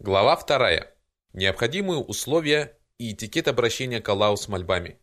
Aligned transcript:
Глава 0.00 0.36
2. 0.36 0.86
Необходимые 1.32 1.98
условия 1.98 2.78
и 2.98 3.12
этикет 3.12 3.48
обращения 3.48 4.00
к 4.00 4.08
Аллаху 4.08 4.36
с 4.36 4.46
мольбами. 4.46 5.00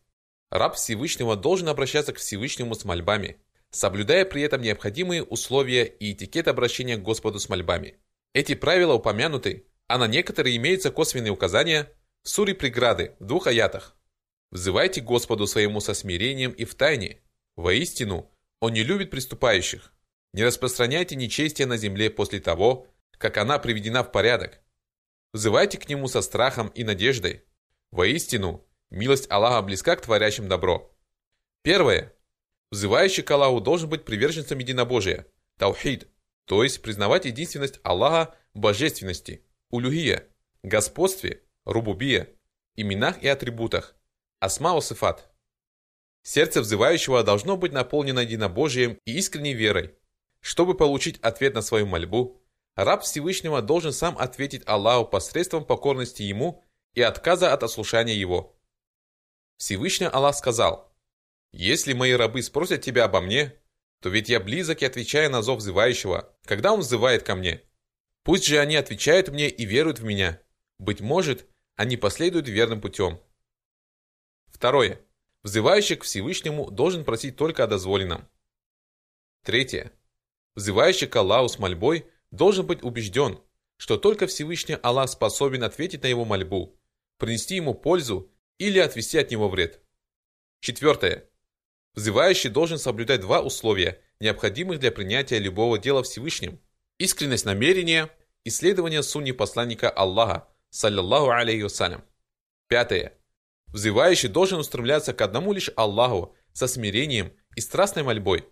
Раб 0.50 0.76
Всевышнего 0.76 1.36
должен 1.36 1.68
обращаться 1.68 2.14
к 2.14 2.16
Всевышнему 2.16 2.74
с 2.74 2.86
мольбами, 2.86 3.36
соблюдая 3.70 4.24
при 4.24 4.40
этом 4.40 4.62
необходимые 4.62 5.22
условия 5.22 5.84
и 5.84 6.12
этикет 6.12 6.48
обращения 6.48 6.96
к 6.96 7.02
Господу 7.02 7.38
с 7.38 7.50
мольбами. 7.50 7.98
Эти 8.32 8.54
правила 8.54 8.94
упомянуты, 8.94 9.66
а 9.86 9.98
на 9.98 10.06
некоторые 10.06 10.56
имеются 10.56 10.90
косвенные 10.90 11.30
указания 11.30 11.92
в 12.22 12.30
суре 12.30 12.54
преграды 12.54 13.16
в 13.18 13.26
двух 13.26 13.48
аятах. 13.48 13.98
«Взывайте 14.50 15.02
Господу 15.02 15.46
своему 15.46 15.80
со 15.80 15.92
смирением 15.92 16.52
и 16.52 16.64
в 16.64 16.74
тайне. 16.74 17.20
Воистину, 17.54 18.30
Он 18.60 18.72
не 18.72 18.82
любит 18.82 19.10
приступающих. 19.10 19.92
Не 20.32 20.42
распространяйте 20.42 21.16
нечестие 21.16 21.66
на 21.66 21.76
земле 21.76 22.08
после 22.08 22.40
того, 22.40 22.86
как 23.18 23.36
она 23.36 23.58
приведена 23.58 24.02
в 24.02 24.10
порядок, 24.10 24.62
Взывайте 25.36 25.76
к 25.76 25.86
Нему 25.90 26.08
со 26.08 26.22
страхом 26.22 26.68
и 26.68 26.82
надеждой. 26.82 27.44
Воистину, 27.90 28.66
милость 28.88 29.30
Аллаха 29.30 29.60
близка 29.60 29.94
к 29.94 30.00
творящим 30.00 30.48
добро. 30.48 30.90
Первое. 31.62 32.14
Взывающий 32.70 33.22
к 33.22 33.30
Аллаху 33.30 33.60
должен 33.60 33.90
быть 33.90 34.06
приверженцем 34.06 34.58
единобожия, 34.58 35.26
таухид, 35.58 36.08
то 36.46 36.64
есть 36.64 36.80
признавать 36.80 37.26
единственность 37.26 37.80
Аллаха 37.82 38.34
в 38.54 38.60
божественности, 38.60 39.44
улюхия, 39.68 40.26
господстве, 40.62 41.42
рубубия, 41.66 42.30
именах 42.74 43.22
и 43.22 43.28
атрибутах, 43.28 43.94
асма 44.40 44.80
сифат. 44.80 45.30
Сердце 46.22 46.62
взывающего 46.62 47.22
должно 47.22 47.58
быть 47.58 47.72
наполнено 47.72 48.20
единобожием 48.20 48.98
и 49.04 49.18
искренней 49.18 49.52
верой. 49.52 49.96
Чтобы 50.40 50.74
получить 50.74 51.20
ответ 51.20 51.52
на 51.52 51.60
свою 51.60 51.84
мольбу, 51.84 52.40
Раб 52.76 53.02
Всевышнего 53.04 53.62
должен 53.62 53.92
сам 53.92 54.18
ответить 54.18 54.62
Аллаху 54.66 55.08
посредством 55.08 55.64
покорности 55.64 56.22
Ему 56.22 56.62
и 56.92 57.00
отказа 57.00 57.52
от 57.54 57.62
ослушания 57.62 58.14
Его. 58.14 58.54
Всевышний 59.56 60.06
Аллах 60.06 60.36
сказал, 60.36 60.94
«Если 61.52 61.94
мои 61.94 62.12
рабы 62.12 62.42
спросят 62.42 62.82
тебя 62.82 63.04
обо 63.04 63.22
мне, 63.22 63.58
то 64.02 64.10
ведь 64.10 64.28
я 64.28 64.40
близок 64.40 64.82
и 64.82 64.84
отвечаю 64.84 65.30
на 65.30 65.40
зов 65.40 65.60
взывающего, 65.60 66.36
когда 66.44 66.74
он 66.74 66.80
взывает 66.80 67.22
ко 67.22 67.34
мне. 67.34 67.62
Пусть 68.24 68.44
же 68.44 68.58
они 68.58 68.76
отвечают 68.76 69.28
мне 69.28 69.48
и 69.48 69.64
веруют 69.64 69.98
в 69.98 70.04
меня. 70.04 70.38
Быть 70.78 71.00
может, 71.00 71.46
они 71.76 71.96
последуют 71.96 72.46
верным 72.46 72.82
путем». 72.82 73.18
Второе. 74.48 75.00
Взывающий 75.42 75.96
к 75.96 76.02
Всевышнему 76.02 76.70
должен 76.70 77.06
просить 77.06 77.36
только 77.36 77.64
о 77.64 77.68
дозволенном. 77.68 78.28
Третье. 79.44 79.92
Взывающий 80.56 81.06
к 81.06 81.16
Аллаху 81.16 81.48
с 81.48 81.58
мольбой– 81.58 82.10
должен 82.36 82.66
быть 82.66 82.82
убежден, 82.82 83.40
что 83.76 83.96
только 83.96 84.26
Всевышний 84.26 84.76
Аллах 84.82 85.10
способен 85.10 85.64
ответить 85.64 86.02
на 86.02 86.06
его 86.06 86.24
мольбу, 86.24 86.78
принести 87.18 87.56
ему 87.56 87.74
пользу 87.74 88.30
или 88.58 88.78
отвести 88.78 89.18
от 89.18 89.30
него 89.30 89.48
вред. 89.48 89.80
Четвертое. 90.60 91.28
Взывающий 91.94 92.50
должен 92.50 92.78
соблюдать 92.78 93.20
два 93.20 93.40
условия, 93.40 94.00
необходимых 94.20 94.80
для 94.80 94.92
принятия 94.92 95.38
любого 95.38 95.78
дела 95.78 96.02
Всевышним. 96.02 96.60
Искренность 96.98 97.44
намерения 97.44 98.10
и 98.44 98.50
следование 98.50 99.02
сунни 99.02 99.32
посланника 99.32 99.90
Аллаха, 99.90 100.48
саллиллаху 100.70 101.30
алейхи 101.30 101.62
вассалям. 101.62 102.04
Пятое. 102.68 103.14
Взывающий 103.68 104.28
должен 104.28 104.58
устремляться 104.58 105.12
к 105.12 105.20
одному 105.20 105.52
лишь 105.52 105.70
Аллаху 105.76 106.34
со 106.52 106.66
смирением 106.66 107.32
и 107.54 107.60
страстной 107.60 108.04
мольбой. 108.04 108.46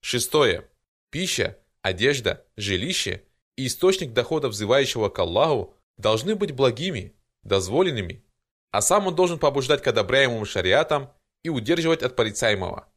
Шестое. 0.00 0.68
Пища, 1.10 1.58
одежда, 1.82 2.46
жилище 2.56 3.24
и 3.58 3.66
источник 3.66 4.12
дохода 4.12 4.48
взывающего 4.48 5.08
к 5.08 5.18
Аллаху 5.18 5.74
должны 5.96 6.36
быть 6.36 6.52
благими, 6.52 7.16
дозволенными, 7.42 8.24
а 8.70 8.80
сам 8.80 9.08
он 9.08 9.16
должен 9.16 9.40
побуждать 9.40 9.82
к 9.82 9.86
одобряемым 9.88 10.44
шариатам 10.44 11.12
и 11.42 11.48
удерживать 11.48 12.04
от 12.04 12.14
порицаемого. 12.14 12.88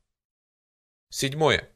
Седьмое. 1.09 1.67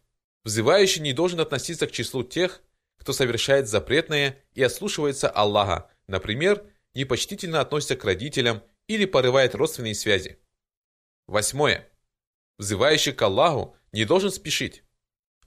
Взывающий 0.44 1.01
не 1.01 1.13
должен 1.13 1.40
относиться 1.40 1.88
к 1.88 1.91
числу 1.91 2.23
тех, 2.23 2.62
кто 3.00 3.12
совершает 3.12 3.68
запретное 3.68 4.44
и 4.53 4.62
ослушивается 4.62 5.31
Аллаха, 5.31 5.90
например, 6.06 6.63
непочтительно 6.94 7.62
относится 7.62 7.96
к 7.96 8.06
родителям 8.06 8.62
или 8.85 9.06
порывает 9.06 9.56
родственные 9.56 9.96
связи. 9.96 10.38
Восьмое. 11.25 11.90
Взывающий 12.59 13.13
к 13.13 13.22
Аллаху 13.23 13.75
не 13.91 14.06
должен 14.06 14.29
спешить. 14.29 14.84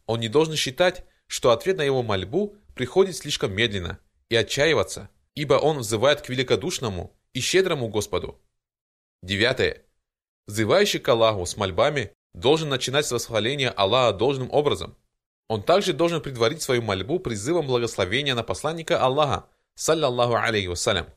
Он 0.06 0.18
не 0.18 0.28
должен 0.28 0.56
считать, 0.56 1.04
что 1.28 1.52
ответ 1.52 1.76
на 1.76 1.82
его 1.82 2.02
мольбу 2.02 2.56
приходит 2.78 3.16
слишком 3.16 3.52
медленно, 3.52 3.98
и 4.30 4.36
отчаиваться, 4.36 5.10
ибо 5.34 5.54
он 5.54 5.78
взывает 5.78 6.22
к 6.22 6.28
великодушному 6.28 7.12
и 7.32 7.40
щедрому 7.40 7.88
Господу. 7.88 8.40
Девятое. 9.22 9.84
Взывающий 10.46 11.00
к 11.00 11.08
Аллаху 11.08 11.44
с 11.44 11.56
мольбами 11.56 12.12
должен 12.34 12.68
начинать 12.68 13.04
с 13.04 13.10
восхваления 13.10 13.70
Аллаха 13.70 14.16
должным 14.16 14.48
образом. 14.52 14.96
Он 15.48 15.62
также 15.62 15.92
должен 15.92 16.22
предварить 16.22 16.62
свою 16.62 16.82
мольбу 16.82 17.18
призывом 17.18 17.66
благословения 17.66 18.36
на 18.36 18.44
посланника 18.44 19.02
Аллаха, 19.02 19.48
саллаллаху 19.74 20.36
алейхи 20.36 20.68
вассалям. 20.68 21.08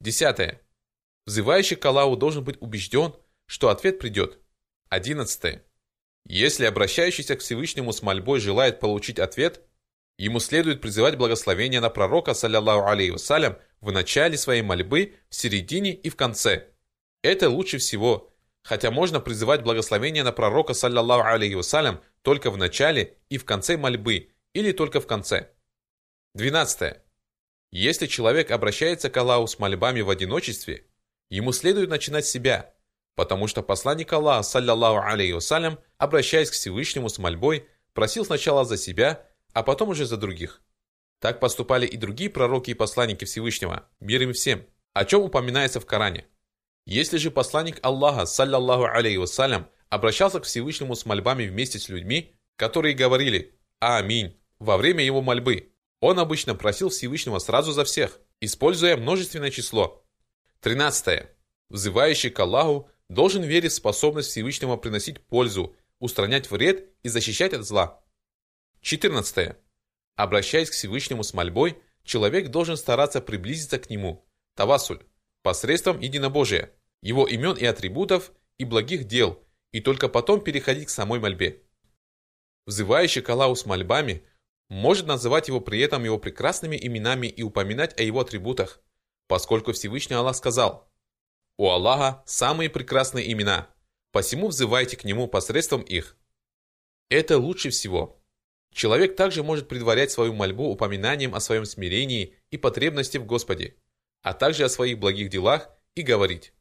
Десятое. 0.00 0.62
Взывающий 1.26 1.76
к 1.76 1.84
Аллаху 1.84 2.16
должен 2.16 2.42
быть 2.42 2.56
убежден, 2.62 3.14
что 3.46 3.68
ответ 3.68 3.98
придет. 3.98 4.38
Одиннадцатое. 4.88 5.62
Если 6.24 6.64
обращающийся 6.64 7.36
к 7.36 7.40
Всевышнему 7.40 7.92
с 7.92 8.00
мольбой 8.00 8.40
желает 8.40 8.80
получить 8.80 9.18
ответ, 9.18 9.67
ему 10.18 10.40
следует 10.40 10.80
призывать 10.80 11.16
благословение 11.16 11.80
на 11.80 11.88
пророка, 11.88 12.34
саллиллаху 12.34 12.86
алейхи 12.86 13.12
вассалям, 13.12 13.58
в 13.80 13.92
начале 13.92 14.36
своей 14.36 14.62
мольбы, 14.62 15.14
в 15.30 15.34
середине 15.34 15.94
и 15.94 16.10
в 16.10 16.16
конце. 16.16 16.66
Это 17.22 17.48
лучше 17.48 17.78
всего, 17.78 18.30
хотя 18.62 18.90
можно 18.90 19.20
призывать 19.20 19.62
благословение 19.62 20.24
на 20.24 20.32
пророка, 20.32 20.74
саллиллаху 20.74 21.26
алейхи 21.26 21.54
вассалям, 21.54 22.02
только 22.22 22.50
в 22.50 22.56
начале 22.56 23.16
и 23.30 23.38
в 23.38 23.44
конце 23.44 23.76
мольбы, 23.76 24.28
или 24.52 24.72
только 24.72 25.00
в 25.00 25.06
конце. 25.06 25.48
12. 26.34 26.96
Если 27.70 28.06
человек 28.06 28.50
обращается 28.50 29.08
к 29.10 29.16
Аллаху 29.16 29.46
с 29.46 29.58
мольбами 29.58 30.00
в 30.00 30.10
одиночестве, 30.10 30.86
ему 31.30 31.52
следует 31.52 31.88
начинать 31.88 32.26
с 32.26 32.30
себя– 32.30 32.74
потому 33.18 33.48
что 33.48 33.64
посланник 33.64 34.12
Аллаха, 34.12 34.44
саллиллаху 34.44 35.00
алейхи 35.04 35.32
вассалям, 35.32 35.80
обращаясь 35.96 36.50
к 36.50 36.52
Всевышнему 36.52 37.08
с 37.08 37.18
мольбой, 37.18 37.66
просил 37.92 38.24
сначала 38.24 38.64
за 38.64 38.76
себя, 38.76 39.26
а 39.52 39.62
потом 39.62 39.90
уже 39.90 40.06
за 40.06 40.16
других. 40.16 40.62
Так 41.20 41.40
поступали 41.40 41.86
и 41.86 41.96
другие 41.96 42.30
пророки 42.30 42.70
и 42.70 42.74
посланники 42.74 43.24
Всевышнего, 43.24 43.88
мир 44.00 44.22
им 44.22 44.32
всем, 44.32 44.66
о 44.92 45.04
чем 45.04 45.22
упоминается 45.22 45.80
в 45.80 45.86
Коране. 45.86 46.26
Если 46.86 47.18
же 47.18 47.30
посланник 47.30 47.78
Аллаха, 47.82 48.24
саллиллаху 48.24 48.84
алейхи 48.84 49.16
вассалям, 49.16 49.68
обращался 49.88 50.40
к 50.40 50.44
Всевышнему 50.44 50.94
с 50.94 51.06
мольбами 51.06 51.46
вместе 51.46 51.78
с 51.78 51.88
людьми, 51.88 52.34
которые 52.56 52.94
говорили 52.94 53.58
«Аминь» 53.80 54.36
во 54.58 54.76
время 54.76 55.04
его 55.04 55.20
мольбы, 55.20 55.72
он 56.00 56.18
обычно 56.18 56.54
просил 56.54 56.88
Всевышнего 56.88 57.38
сразу 57.38 57.72
за 57.72 57.84
всех, 57.84 58.20
используя 58.40 58.96
множественное 58.96 59.50
число. 59.50 60.04
13. 60.60 61.26
Взывающий 61.70 62.30
к 62.30 62.40
Аллаху 62.40 62.88
должен 63.08 63.42
верить 63.42 63.72
в 63.72 63.76
способность 63.76 64.30
Всевышнего 64.30 64.76
приносить 64.76 65.20
пользу, 65.20 65.76
устранять 65.98 66.50
вред 66.50 66.88
и 67.02 67.08
защищать 67.08 67.52
от 67.52 67.64
зла. 67.64 68.00
14. 68.80 69.56
Обращаясь 70.16 70.70
к 70.70 70.72
Всевышнему 70.72 71.22
с 71.22 71.34
мольбой, 71.34 71.78
человек 72.04 72.48
должен 72.48 72.76
стараться 72.76 73.20
приблизиться 73.20 73.78
к 73.78 73.90
нему, 73.90 74.26
тавасуль, 74.54 75.02
посредством 75.42 76.00
единобожия, 76.00 76.72
его 77.02 77.26
имен 77.26 77.56
и 77.56 77.64
атрибутов 77.64 78.32
и 78.58 78.64
благих 78.64 79.04
дел, 79.04 79.42
и 79.72 79.80
только 79.80 80.08
потом 80.08 80.42
переходить 80.42 80.86
к 80.86 80.90
самой 80.90 81.20
мольбе. 81.20 81.62
Взывающий 82.66 83.22
к 83.22 83.28
Аллаху 83.30 83.54
с 83.54 83.66
мольбами 83.66 84.22
может 84.68 85.06
называть 85.06 85.48
его 85.48 85.60
при 85.60 85.80
этом 85.80 86.04
его 86.04 86.18
прекрасными 86.18 86.78
именами 86.80 87.26
и 87.26 87.42
упоминать 87.42 87.98
о 87.98 88.02
его 88.02 88.20
атрибутах, 88.20 88.82
поскольку 89.26 89.72
Всевышний 89.72 90.16
Аллах 90.16 90.36
сказал 90.36 90.88
у 91.58 91.68
Аллаха 91.68 92.22
самые 92.24 92.70
прекрасные 92.70 93.30
имена, 93.32 93.68
посему 94.12 94.48
взывайте 94.48 94.96
к 94.96 95.04
Нему 95.04 95.26
посредством 95.26 95.82
их. 95.82 96.16
Это 97.10 97.36
лучше 97.36 97.70
всего. 97.70 98.17
Человек 98.72 99.16
также 99.16 99.42
может 99.42 99.68
предварять 99.68 100.10
свою 100.10 100.34
мольбу 100.34 100.70
упоминанием 100.70 101.34
о 101.34 101.40
своем 101.40 101.64
смирении 101.64 102.34
и 102.50 102.56
потребности 102.56 103.18
в 103.18 103.26
Господе, 103.26 103.76
а 104.22 104.34
также 104.34 104.64
о 104.64 104.68
своих 104.68 104.98
благих 104.98 105.30
делах 105.30 105.70
и 105.94 106.02
говорить 106.02 106.52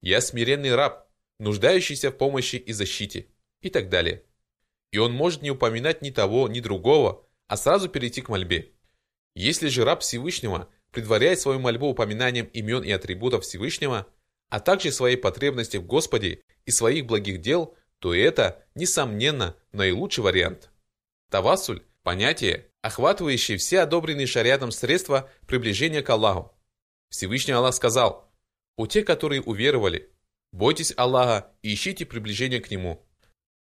«Я 0.00 0.20
смиренный 0.20 0.74
раб, 0.74 1.08
нуждающийся 1.38 2.10
в 2.10 2.16
помощи 2.16 2.56
и 2.56 2.72
защите» 2.72 3.26
и 3.60 3.70
так 3.70 3.88
далее. 3.88 4.24
И 4.90 4.98
он 4.98 5.12
может 5.12 5.42
не 5.42 5.50
упоминать 5.50 6.02
ни 6.02 6.10
того, 6.10 6.48
ни 6.48 6.60
другого, 6.60 7.26
а 7.46 7.56
сразу 7.56 7.88
перейти 7.88 8.22
к 8.22 8.28
мольбе. 8.28 8.72
Если 9.34 9.68
же 9.68 9.84
раб 9.84 10.00
Всевышнего 10.00 10.68
предваряет 10.90 11.38
свою 11.38 11.60
мольбу 11.60 11.88
упоминанием 11.88 12.46
имен 12.46 12.82
и 12.82 12.90
атрибутов 12.90 13.44
Всевышнего– 13.44 14.06
а 14.50 14.58
также 14.60 14.90
своей 14.90 15.16
потребности 15.16 15.78
в 15.78 15.86
Господе 15.86 16.42
и 16.66 16.70
своих 16.70 17.06
благих 17.06 17.40
дел, 17.40 17.74
то 18.00 18.14
это, 18.14 18.66
несомненно, 18.74 19.56
наилучший 19.72 20.24
вариант. 20.24 20.70
Тавасуль– 21.30 21.82
понятие, 22.02 22.70
охватывающие 22.82 23.56
все 23.56 23.80
одобренные 23.80 24.26
шариатом 24.26 24.70
средства 24.70 25.30
приближения 25.46 26.02
к 26.02 26.10
Аллаху. 26.10 26.54
Всевышний 27.08 27.54
Аллах 27.54 27.74
сказал, 27.74 28.30
«У 28.76 28.86
тех, 28.86 29.04
которые 29.06 29.40
уверовали, 29.40 30.12
бойтесь 30.52 30.92
Аллаха 30.96 31.52
и 31.62 31.72
ищите 31.72 32.04
приближение 32.04 32.60
к 32.60 32.70
Нему» 32.70 33.06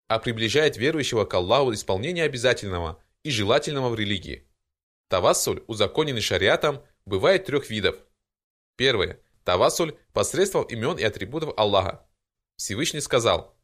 а 0.10 0.18
приближает 0.18 0.76
верующего 0.76 1.24
к 1.24 1.34
Аллаху 1.36 1.72
исполнение 1.72 2.26
обязательного 2.26 3.02
и 3.22 3.30
желательного 3.30 3.90
в 3.90 3.96
религии. 3.96 4.50
Тавассуль, 5.08 5.64
узаконенный 5.68 6.22
шариатом, 6.22 6.84
бывает 7.06 7.46
трех 7.46 7.70
видов. 7.70 7.96
Первое. 8.76 9.22
Тавассуль 9.44 9.96
посредством 10.12 10.64
имен 10.64 10.98
и 10.98 11.04
атрибутов 11.04 11.54
Аллаха. 11.58 12.08
Всевышний 12.56 13.02
сказал, 13.02 13.56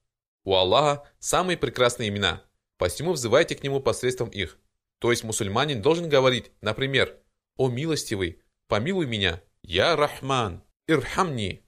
«У 0.44 0.54
Аллаха 0.54 1.10
самые 1.20 1.58
прекрасные 1.58 2.10
имена, 2.10 2.44
посему 2.78 3.14
взывайте 3.14 3.56
к 3.56 3.64
Нему 3.64 3.80
посредством 3.80 4.30
их». 4.30 4.60
То 5.00 5.12
есть 5.12 5.24
мусульманин 5.24 5.82
должен 5.82 6.10
говорить, 6.10 6.52
например, 6.62 7.18
«О 7.58 7.70
милостивый, 7.70 8.42
помилуй 8.68 9.06
меня, 9.06 9.42
Я 9.62 9.96
Рахман, 9.96 10.64
Ирхамни». 10.88 11.64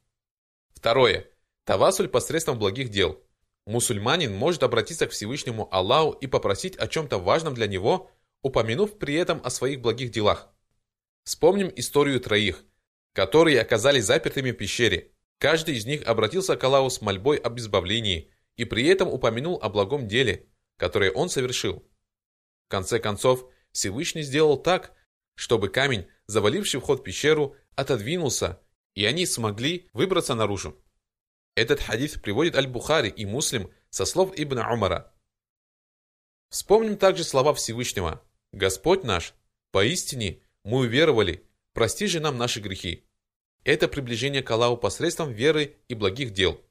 Второе. 0.73 1.27
Тавасуль 1.65 2.07
посредством 2.07 2.57
благих 2.57 2.89
дел– 2.89 3.21
Мусульманин 3.67 4.33
может 4.33 4.63
обратиться 4.63 5.07
к 5.07 5.11
Всевышнему 5.11 5.67
Аллаху 5.73 6.11
и 6.11 6.25
попросить 6.25 6.77
о 6.77 6.87
чем-то 6.87 7.17
важном 7.17 7.53
для 7.53 7.67
него, 7.67 8.09
упомянув 8.41 8.97
при 8.97 9.15
этом 9.15 9.41
о 9.43 9.49
своих 9.49 9.81
благих 9.81 10.09
делах. 10.09 10.49
Вспомним 11.25 11.69
историю 11.75 12.21
троих, 12.21 12.63
которые 13.11 13.59
оказались 13.59 14.05
запертыми 14.05 14.51
в 14.51 14.53
пещере. 14.53 15.11
Каждый 15.37 15.75
из 15.75 15.85
них 15.85 16.07
обратился 16.07 16.55
к 16.55 16.63
Аллаху 16.63 16.89
с 16.89 17.01
мольбой 17.01 17.35
об 17.35 17.59
избавлении 17.59 18.31
и 18.55 18.63
при 18.63 18.87
этом 18.87 19.09
упомянул 19.09 19.59
о 19.61 19.67
благом 19.67 20.07
деле, 20.07 20.47
которое 20.77 21.11
он 21.11 21.29
совершил. 21.29 21.83
В 22.67 22.69
конце 22.69 22.99
концов, 22.99 23.49
Всевышний 23.71 24.23
сделал 24.23 24.57
так, 24.57 24.93
чтобы 25.35 25.69
камень, 25.69 26.07
заваливший 26.27 26.79
вход 26.79 27.01
в 27.01 27.03
пещеру, 27.03 27.55
отодвинулся, 27.75 28.59
и 28.95 29.05
они 29.05 29.25
смогли 29.25 29.89
выбраться 29.93 30.33
наружу. 30.33 30.75
Этот 31.55 31.79
хадис 31.79 32.13
приводит 32.13 32.55
Аль-Бухари 32.55 33.09
и 33.09 33.25
Муслим 33.25 33.71
со 33.89 34.05
слов 34.05 34.31
Ибн 34.35 34.59
Умара. 34.59 35.13
Вспомним 36.49 36.97
также 36.97 37.23
слова 37.23 37.53
Всевышнего. 37.53 38.23
«Господь 38.51 39.03
наш, 39.03 39.33
поистине 39.71 40.41
мы 40.63 40.79
уверовали, 40.79 41.45
прости 41.73 42.07
же 42.07 42.19
нам 42.19 42.37
наши 42.37 42.59
грехи». 42.59 43.05
Это 43.63 43.87
приближение 43.87 44.43
к 44.43 44.51
Аллаху 44.51 44.77
посредством 44.77 45.33
веры 45.33 45.77
и 45.87 45.93
благих 45.93 46.31
дел. 46.31 46.61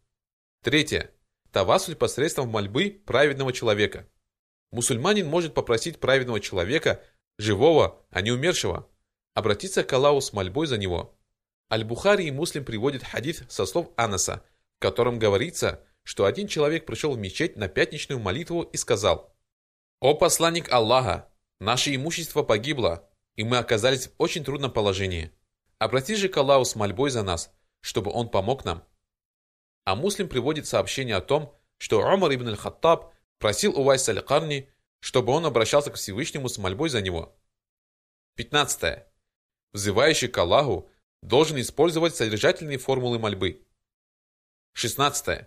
Третье. 0.62 1.10
Тавасуль 1.56 1.96
посредством 1.96 2.50
мольбы 2.50 3.02
праведного 3.06 3.52
человека. 3.52 4.06
Мусульманин 4.72 5.26
может 5.26 5.54
попросить 5.54 5.98
праведного 5.98 6.38
человека, 6.38 7.02
живого, 7.38 8.04
а 8.10 8.20
не 8.20 8.30
умершего, 8.30 8.88
обратиться 9.34 9.82
к 9.82 9.92
Аллаху 9.92 10.20
с 10.20 10.32
мольбой 10.32 10.66
за 10.66 10.76
него. 10.76 11.18
Аль-Бухари 11.72 12.26
и 12.26 12.30
Муслим 12.30 12.64
приводят 12.64 13.02
хадис 13.02 13.42
со 13.48 13.64
слов 13.66 13.90
Анаса– 13.96 14.44
в 14.76 14.80
котором 14.80 15.18
говорится, 15.18 15.82
что 16.02 16.26
один 16.26 16.46
человек 16.46 16.84
пришел 16.86 17.14
в 17.14 17.18
мечеть 17.18 17.56
на 17.56 17.68
пятничную 17.68 18.20
молитву 18.20 18.62
и 18.62 18.76
сказал, 18.76 19.34
«О 20.00 20.14
посланник 20.14 20.70
Аллаха, 20.70 21.30
наше 21.58 21.94
имущество 21.94 22.42
погибло, 22.42 23.08
и 23.34 23.44
мы 23.44 23.58
оказались 23.58 24.08
в 24.08 24.12
очень 24.18 24.44
трудном 24.44 24.70
положении. 24.70 25.32
Обрати 25.78 26.14
же 26.14 26.28
к 26.28 26.36
Аллаху 26.36 26.64
с 26.64 26.76
мольбой 26.76 27.10
за 27.10 27.22
нас, 27.22 27.50
чтобы 27.80 28.12
Он 28.12 28.28
помог 28.28 28.64
нам». 28.64 28.84
А 29.86 29.94
муслим 29.94 30.28
приводит 30.28 30.66
сообщение 30.66 31.14
о 31.14 31.20
том, 31.20 31.56
что 31.78 32.00
Умар 32.00 32.34
ибн 32.34 32.48
аль-Хаттаб 32.48 33.14
просил 33.38 33.78
у 33.78 33.84
Вайса 33.84 34.10
аль-Карни, 34.10 34.68
чтобы 34.98 35.32
он 35.32 35.46
обращался 35.46 35.92
к 35.92 35.94
Всевышнему 35.94 36.48
с 36.48 36.58
мольбой 36.58 36.88
за 36.88 37.00
него. 37.00 37.38
15. 38.34 39.04
Взывающий 39.72 40.26
к 40.26 40.36
Аллаху 40.38 40.90
должен 41.22 41.60
использовать 41.60 42.16
содержательные 42.16 42.78
формулы 42.78 43.20
мольбы. 43.20 43.62
16. 44.72 45.46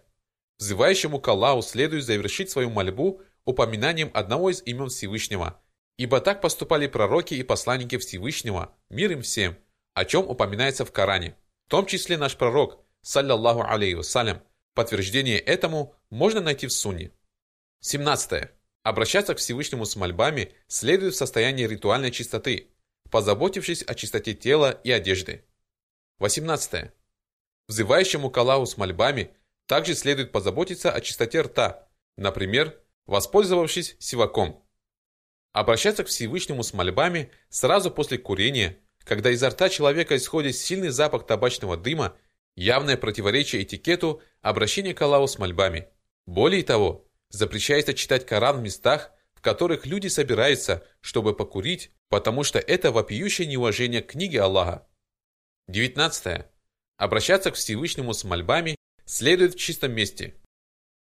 Взывающему 0.57 1.19
к 1.19 1.27
Аллаху 1.27 1.61
следует 1.61 2.05
завершить 2.05 2.49
свою 2.49 2.69
мольбу 2.69 3.21
упоминанием 3.43 4.09
одного 4.13 4.51
из 4.51 4.63
имен 4.63 4.87
Всевышнего, 4.87 5.61
ибо 5.97 6.21
так 6.21 6.39
поступали 6.39 6.87
пророки 6.87 7.33
и 7.33 7.43
посланники 7.43 7.97
Всевышнего, 7.97 8.73
мир 8.89 9.11
им 9.11 9.21
всем, 9.21 9.57
о 9.95 10.05
чем 10.05 10.29
упоминается 10.29 10.85
в 10.85 10.93
Коране. 10.93 11.35
В 11.67 11.71
том 11.71 11.85
числе 11.85 12.17
наш 12.17 12.37
пророк, 12.37 12.85
саллаллаху 13.01 13.63
алейхи 13.63 13.95
вассалям, 13.95 14.41
подтверждение 14.73 15.39
этому 15.39 15.95
можно 16.09 16.41
найти 16.41 16.67
в 16.67 16.73
Сунне. 16.73 17.11
17. 17.81 18.49
Обращаться 18.83 19.35
к 19.35 19.39
Всевышнему 19.39 19.85
с 19.85 19.95
мольбами 19.95 20.53
следует 20.67 21.13
в 21.13 21.17
состоянии 21.17 21.67
ритуальной 21.67 22.11
чистоты, 22.11 22.71
позаботившись 23.09 23.83
о 23.83 23.95
чистоте 23.95 24.33
тела 24.33 24.71
и 24.83 24.91
одежды. 24.91 25.45
18. 26.19 26.91
Взывающему 27.67 28.29
к 28.29 28.37
Аллаху 28.37 28.65
с 28.65 28.77
мольбами 28.77 29.35
также 29.65 29.95
следует 29.95 30.31
позаботиться 30.31 30.91
о 30.91 31.01
чистоте 31.01 31.41
рта, 31.41 31.87
например, 32.17 32.81
воспользовавшись 33.05 33.95
сиваком. 33.99 34.65
Обращаться 35.51 36.03
к 36.03 36.07
Всевышнему 36.07 36.63
с 36.63 36.73
мольбами 36.73 37.31
сразу 37.49 37.91
после 37.91 38.17
курения, 38.17 38.77
когда 39.03 39.31
изо 39.31 39.49
рта 39.49 39.69
человека 39.69 40.15
исходит 40.15 40.55
сильный 40.55 40.89
запах 40.89 41.25
табачного 41.25 41.77
дыма, 41.77 42.15
явное 42.59 42.97
противоречие 42.97 43.63
этикету 43.63 44.21
обращения 44.41 44.93
к 44.93 45.01
Аллаху 45.01 45.27
с 45.27 45.39
мольбами. 45.39 45.87
Более 46.25 46.63
того, 46.63 47.07
запрещается 47.29 47.93
читать 47.93 48.25
Коран 48.25 48.57
в 48.57 48.61
местах, 48.61 49.11
в 49.33 49.41
которых 49.41 49.85
люди 49.85 50.07
собираются, 50.07 50.85
чтобы 50.99 51.33
покурить, 51.33 51.91
потому 52.09 52.43
что 52.43 52.59
это 52.59 52.91
вопиющее 52.91 53.47
неуважение 53.47 54.01
к 54.01 54.11
книге 54.11 54.41
Аллаха. 54.41 54.85
19. 55.69 56.45
Обращаться 56.97 57.51
к 57.51 57.55
Всевышнему 57.55 58.13
с 58.13 58.25
мольбами 58.25 58.75
следует 59.05 59.53
в 59.53 59.57
чистом 59.57 59.93
месте. 59.93 60.35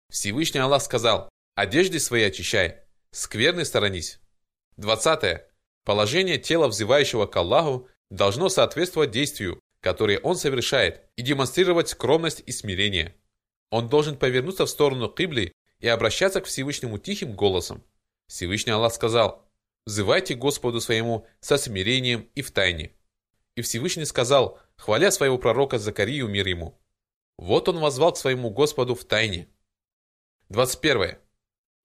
Всевышний 0.10 0.60
Аллах 0.60 0.82
сказал, 0.82 1.30
«Одежды 1.54 2.00
свои 2.00 2.24
очищай, 2.24 2.80
скверны 3.12 3.64
сторонись». 3.64 4.20
20. 4.78 5.44
Положение 5.86 6.40
тела 6.40 6.68
взывающего 6.68 7.28
к 7.28 7.36
Аллаху 7.36 7.88
должно 8.10 8.50
соответствовать 8.50 9.12
действию, 9.12 9.60
которое 9.84 10.18
он 10.20 10.38
совершает, 10.38 11.02
и 11.18 11.22
демонстрировать 11.22 11.90
скромность 11.90 12.42
и 12.46 12.54
смирение. 12.54 13.14
Он 13.70 13.90
должен 13.90 14.16
повернуться 14.16 14.66
в 14.66 14.70
сторону 14.70 15.10
Кибли 15.10 15.52
и 15.80 15.90
обращаться 15.90 16.40
к 16.40 16.46
Всевышнему 16.46 16.98
тихим 16.98 17.36
голосом. 17.36 17.84
Всевышний 18.28 18.72
Аллах 18.72 18.94
сказал, 18.94 19.46
«Взывайте 19.86 20.36
Господу 20.36 20.80
своему 20.80 21.28
со 21.42 21.58
смирением 21.58 22.30
и 22.34 22.42
в 22.42 22.52
тайне». 22.52 22.94
И 23.56 23.62
Всевышний 23.62 24.06
сказал, 24.06 24.58
хваля 24.78 25.12
своего 25.12 25.38
пророка 25.38 25.78
Закарию 25.78 26.30
мир 26.30 26.48
ему. 26.48 26.80
Вот 27.38 27.68
он 27.68 27.80
возвал 27.80 28.14
к 28.14 28.18
своему 28.18 28.52
Господу 28.52 28.96
в 28.96 29.04
тайне. 29.04 29.50
21. 30.48 31.18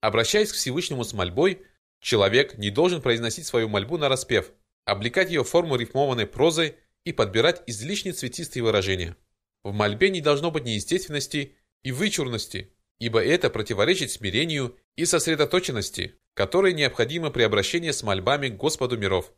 Обращаясь 0.00 0.52
к 0.52 0.54
Всевышнему 0.54 1.02
с 1.02 1.12
мольбой, 1.12 1.66
человек 1.98 2.58
не 2.58 2.70
должен 2.70 3.02
произносить 3.02 3.46
свою 3.46 3.68
мольбу 3.68 3.98
на 3.98 4.08
распев, 4.08 4.52
облекать 4.84 5.30
ее 5.30 5.42
в 5.42 5.48
форму 5.48 5.74
рифмованной 5.74 6.28
прозой 6.28 6.76
и 7.08 7.12
подбирать 7.12 7.62
излишне 7.66 8.12
цветистые 8.12 8.62
выражения. 8.62 9.16
В 9.62 9.72
мольбе 9.72 10.10
не 10.10 10.20
должно 10.20 10.50
быть 10.50 10.64
неестественности 10.64 11.56
и 11.82 11.90
вычурности, 11.90 12.74
ибо 12.98 13.24
это 13.24 13.48
противоречит 13.48 14.10
смирению 14.10 14.76
и 14.94 15.06
сосредоточенности, 15.06 16.16
которые 16.34 16.74
необходимы 16.74 17.30
при 17.30 17.44
обращении 17.44 17.92
с 17.92 18.02
мольбами 18.02 18.48
к 18.48 18.58
Господу 18.58 18.98
миров. 18.98 19.32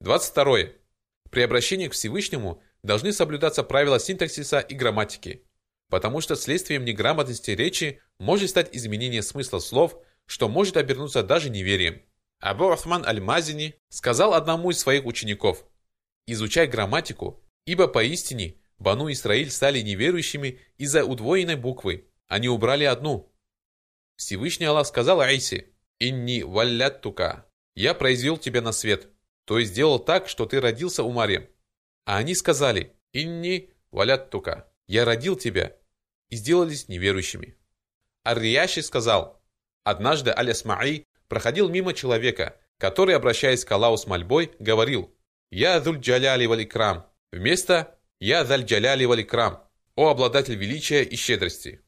22. 0.00 0.70
При 1.30 1.42
обращении 1.42 1.86
к 1.86 1.92
Всевышнему 1.92 2.60
должны 2.82 3.12
соблюдаться 3.12 3.62
правила 3.62 4.00
синтаксиса 4.00 4.58
и 4.58 4.74
грамматики, 4.74 5.44
потому 5.90 6.20
что 6.20 6.34
следствием 6.34 6.84
неграмотности 6.84 7.52
речи 7.52 8.00
может 8.18 8.50
стать 8.50 8.70
изменение 8.72 9.22
смысла 9.22 9.60
слов, 9.60 9.96
что 10.26 10.48
может 10.48 10.76
обернуться 10.76 11.22
даже 11.22 11.48
неверием. 11.48 12.02
Абу 12.40 12.70
Ахман 12.70 13.04
Аль-Мазини 13.06 13.76
сказал 13.88 14.34
одному 14.34 14.72
из 14.72 14.80
своих 14.80 15.06
учеников, 15.06 15.64
«Изучай 16.30 16.66
грамматику, 16.66 17.42
ибо 17.64 17.88
поистине 17.88 18.56
Бану 18.78 19.10
Исраиль 19.10 19.50
стали 19.50 19.80
неверующими 19.80 20.60
из-за 20.76 21.02
удвоенной 21.02 21.56
буквы, 21.56 22.06
они 22.26 22.50
убрали 22.50 22.84
одну». 22.84 23.32
Всевышний 24.16 24.66
Аллах 24.66 24.86
сказал 24.86 25.22
Айсе, 25.22 25.70
«Инни 25.98 26.42
валляттука, 26.42 27.46
я 27.74 27.94
произвел 27.94 28.36
тебя 28.36 28.60
на 28.60 28.72
свет, 28.72 29.08
то 29.46 29.58
есть 29.58 29.72
сделал 29.72 29.98
так, 29.98 30.28
что 30.28 30.44
ты 30.44 30.60
родился 30.60 31.02
у 31.02 31.10
Марьям. 31.12 31.46
А 32.04 32.18
они 32.18 32.34
сказали, 32.34 32.92
«Инни 33.14 33.70
валяттука, 33.90 34.70
я 34.86 35.06
родил 35.06 35.34
тебя», 35.34 35.78
и 36.28 36.36
сделались 36.36 36.88
неверующими. 36.88 37.56
Ар-Рияши 38.22 38.82
сказал, 38.82 39.42
однажды 39.82 40.30
Аль-Асмаи 40.30 41.06
проходил 41.26 41.70
мимо 41.70 41.94
человека, 41.94 42.60
который, 42.76 43.14
обращаясь 43.16 43.64
к 43.64 43.72
Аллаху 43.72 43.96
с 43.96 44.06
мольбой, 44.06 44.52
говорил, 44.58 45.14
«Я 45.50 45.80
зуль 45.80 45.98
джаляли 45.98 46.46
валикрам», 46.46 47.06
вместо 47.32 47.98
«Я 48.20 48.44
заль 48.44 48.64
джаляли 48.64 49.04
валикрам», 49.04 49.64
«О 49.96 50.08
обладатель 50.10 50.56
величия 50.56 51.02
и 51.02 51.16
щедрости». 51.16 51.82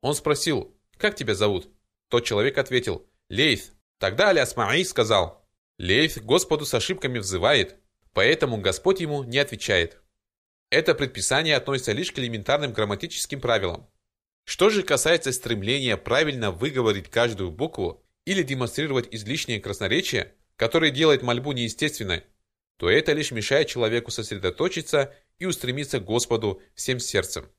Он 0.00 0.14
спросил, 0.14 0.76
«Как 0.96 1.16
тебя 1.16 1.34
зовут?» 1.34 1.68
Тот 2.08 2.24
человек 2.24 2.58
ответил, 2.58 3.06
«Лейс». 3.28 3.72
Тогда 3.98 4.28
Аль-Асмаи 4.28 4.82
сказал, 4.82 5.46
Лейф 5.78 6.22
Господу 6.22 6.64
с 6.64 6.72
ошибками 6.72 7.18
взывает, 7.18 7.76
поэтому 8.14 8.56
Господь 8.58 9.00
ему 9.00 9.24
не 9.24 9.38
отвечает. 9.38 10.00
Это 10.70 10.94
предписание 10.94 11.54
относится 11.56 11.92
лишь 11.92 12.12
к 12.12 12.18
элементарным 12.18 12.72
грамматическим 12.72 13.40
правилам. 13.40 13.86
Что 14.44 14.70
же 14.70 14.82
касается 14.82 15.32
стремления 15.32 15.96
правильно 15.98 16.50
выговорить 16.50 17.10
каждую 17.10 17.50
букву 17.50 18.02
или 18.24 18.42
демонстрировать 18.42 19.08
излишнее 19.10 19.60
красноречие, 19.60 20.34
которое 20.56 20.90
делает 20.90 21.22
мольбу 21.22 21.52
неестественной, 21.52 22.24
то 22.78 22.90
это 22.90 23.12
лишь 23.12 23.30
мешает 23.30 23.68
человеку 23.68 24.10
сосредоточиться 24.10 25.14
и 25.38 25.46
устремиться 25.46 26.00
к 26.00 26.04
Господу 26.04 26.60
всем 26.74 26.98
сердцем. 26.98 27.50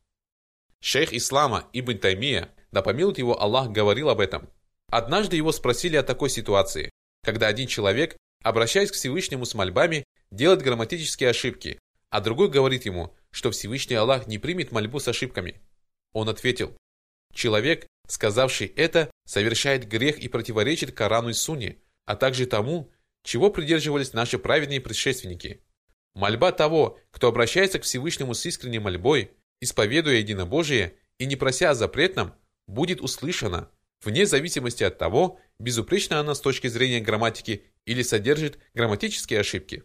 Шейх 0.79 1.13
Ислама 1.13 1.67
Ибн 1.73 1.97
Таймия, 1.97 2.49
да 2.71 2.81
помилует 2.81 3.17
его 3.17 3.39
Аллах, 3.41 3.71
говорил 3.71 4.09
об 4.09 4.19
этом. 4.19 4.49
Однажды 4.89 5.35
его 5.35 5.51
спросили 5.51 5.95
о 5.95 6.03
такой 6.03 6.29
ситуации, 6.29 6.91
когда 7.23 7.47
один 7.47 7.67
человек, 7.67 8.15
обращаясь 8.43 8.91
к 8.91 8.95
Всевышнему 8.95 9.45
с 9.45 9.53
мольбами, 9.53 10.03
делает 10.31 10.61
грамматические 10.61 11.29
ошибки, 11.29 11.79
а 12.09 12.21
другой 12.21 12.49
говорит 12.49 12.85
ему, 12.85 13.15
что 13.31 13.51
Всевышний 13.51 13.95
Аллах 13.95 14.27
не 14.27 14.37
примет 14.37 14.71
мольбу 14.71 14.99
с 14.99 15.07
ошибками. 15.07 15.61
Он 16.13 16.29
ответил, 16.29 16.77
человек, 17.33 17.87
сказавший 18.07 18.67
это, 18.67 19.11
совершает 19.25 19.87
грех 19.87 20.19
и 20.19 20.29
противоречит 20.29 20.93
Корану 20.93 21.29
и 21.29 21.33
Сунне, 21.33 21.77
а 22.05 22.15
также 22.15 22.45
тому, 22.45 22.91
чего 23.27 23.49
придерживались 23.49 24.13
наши 24.13 24.39
праведные 24.39 24.79
предшественники. 24.79 25.61
Мольба 26.15 26.53
того, 26.53 26.97
кто 27.11 27.27
обращается 27.27 27.77
к 27.77 27.83
Всевышнему 27.83 28.33
с 28.33 28.45
искренней 28.45 28.79
мольбой, 28.79 29.31
исповедуя 29.59 30.15
единобожие 30.15 30.93
и 31.17 31.25
не 31.25 31.35
прося 31.35 31.71
о 31.71 31.75
запретном, 31.75 32.33
будет 32.67 33.01
услышана, 33.01 33.69
вне 34.01 34.25
зависимости 34.25 34.85
от 34.85 34.97
того, 34.97 35.41
безупречна 35.59 36.21
она 36.21 36.35
с 36.35 36.41
точки 36.41 36.67
зрения 36.67 37.01
грамматики 37.01 37.65
или 37.85 38.01
содержит 38.01 38.59
грамматические 38.73 39.41
ошибки. 39.41 39.83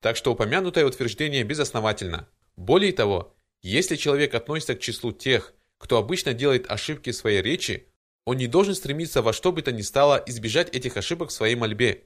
Так 0.00 0.16
что 0.16 0.32
упомянутое 0.32 0.86
утверждение 0.86 1.42
безосновательно. 1.42 2.28
Более 2.54 2.92
того, 2.92 3.34
если 3.62 3.96
человек 3.96 4.32
относится 4.34 4.76
к 4.76 4.80
числу 4.80 5.10
тех, 5.10 5.54
кто 5.78 5.98
обычно 5.98 6.34
делает 6.34 6.70
ошибки 6.70 7.10
в 7.10 7.16
своей 7.16 7.42
речи, 7.42 7.88
он 8.24 8.36
не 8.36 8.46
должен 8.46 8.76
стремиться 8.76 9.22
во 9.22 9.32
что 9.32 9.50
бы 9.50 9.62
то 9.62 9.72
ни 9.72 9.82
стало 9.82 10.22
избежать 10.26 10.72
этих 10.72 10.96
ошибок 10.96 11.30
в 11.30 11.32
своей 11.32 11.56
мольбе. 11.56 12.05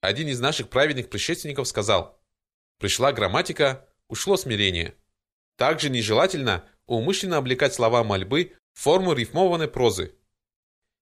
Один 0.00 0.28
из 0.28 0.40
наших 0.40 0.68
праведных 0.68 1.08
предшественников 1.08 1.68
сказал, 1.68 2.20
«Пришла 2.78 3.12
грамматика, 3.12 3.88
ушло 4.08 4.36
смирение». 4.36 4.94
Также 5.56 5.88
нежелательно 5.88 6.68
умышленно 6.86 7.38
облекать 7.38 7.74
слова 7.74 8.04
мольбы 8.04 8.52
в 8.74 8.80
форму 8.80 9.14
рифмованной 9.14 9.68
прозы. 9.68 10.14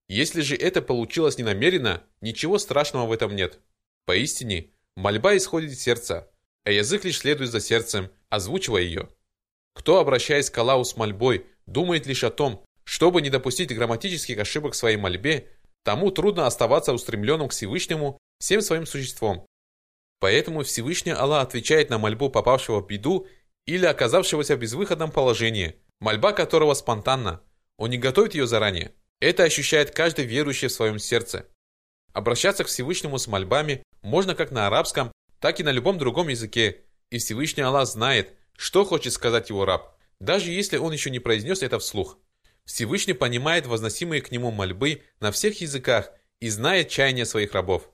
Если 0.07 0.41
же 0.41 0.55
это 0.55 0.81
получилось 0.81 1.37
ненамеренно, 1.37 2.03
ничего 2.21 2.57
страшного 2.57 3.07
в 3.07 3.11
этом 3.11 3.35
нет. 3.35 3.59
Поистине, 4.05 4.71
мольба 4.95 5.35
исходит 5.35 5.71
из 5.71 5.81
сердца, 5.81 6.31
а 6.63 6.71
язык 6.71 7.03
лишь 7.05 7.19
следует 7.19 7.51
за 7.51 7.59
сердцем, 7.59 8.11
озвучивая 8.29 8.83
ее. 8.83 9.09
Кто, 9.73 9.99
обращаясь 9.99 10.49
к 10.49 10.57
Аллаху 10.57 10.85
с 10.85 10.95
мольбой, 10.95 11.47
думает 11.65 12.05
лишь 12.05 12.23
о 12.23 12.29
том, 12.29 12.63
чтобы 12.83 13.21
не 13.21 13.29
допустить 13.29 13.75
грамматических 13.75 14.37
ошибок 14.37 14.73
в 14.73 14.77
своей 14.77 14.97
мольбе, 14.97 15.51
тому 15.83 16.11
трудно 16.11 16.47
оставаться 16.47 16.93
устремленным 16.93 17.49
к 17.49 17.51
Всевышнему 17.51 18.17
всем 18.39 18.61
своим 18.61 18.85
существом. 18.85 19.45
Поэтому 20.19 20.63
Всевышний 20.63 21.11
Аллах 21.11 21.43
отвечает 21.43 21.89
на 21.89 21.97
мольбу 21.97 22.29
попавшего 22.29 22.81
в 22.81 22.87
беду 22.87 23.27
или 23.65 23.85
оказавшегося 23.85 24.55
в 24.55 24.59
безвыходном 24.59 25.11
положении, 25.11 25.75
мольба 25.99 26.31
которого 26.31 26.73
спонтанна, 26.73 27.41
он 27.77 27.89
не 27.89 27.97
готовит 27.97 28.35
ее 28.35 28.47
заранее. 28.47 28.93
Это 29.19 29.43
ощущает 29.43 29.91
каждый 29.91 30.25
верующий 30.25 30.67
в 30.67 30.71
своем 30.71 30.99
сердце. 30.99 31.47
Обращаться 32.13 32.63
к 32.63 32.67
Всевышнему 32.67 33.17
с 33.17 33.27
мольбами 33.27 33.83
можно 34.01 34.35
как 34.35 34.51
на 34.51 34.67
арабском, 34.67 35.11
так 35.39 35.59
и 35.59 35.63
на 35.63 35.71
любом 35.71 35.97
другом 35.97 36.29
языке, 36.29 36.81
и 37.09 37.17
Всевышний 37.17 37.63
Аллах 37.63 37.87
знает, 37.87 38.33
что 38.55 38.85
хочет 38.85 39.13
сказать 39.13 39.49
его 39.49 39.65
раб, 39.65 39.97
даже 40.19 40.51
если 40.51 40.77
он 40.77 40.93
еще 40.93 41.09
не 41.09 41.19
произнес 41.19 41.61
это 41.61 41.79
вслух. 41.79 42.17
Всевышний 42.65 43.13
понимает 43.13 43.67
возносимые 43.67 44.21
к 44.21 44.31
нему 44.31 44.51
мольбы 44.51 45.03
на 45.19 45.31
всех 45.31 45.61
языках 45.61 46.11
и 46.39 46.49
знает 46.49 46.89
чаяния 46.89 47.25
своих 47.25 47.53
рабов. 47.53 47.89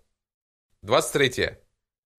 23. 0.83 1.57